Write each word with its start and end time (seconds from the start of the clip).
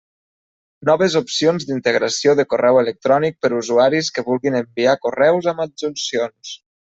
Noves 0.89 1.17
opcions 1.19 1.67
d'integració 1.71 2.35
de 2.39 2.45
correu 2.53 2.79
electrònic 2.85 3.37
per 3.47 3.51
usuaris 3.59 4.09
que 4.17 4.25
vulguin 4.31 4.59
enviar 4.63 4.97
correus 5.05 5.51
amb 5.53 5.67
adjuncions. 5.69 6.57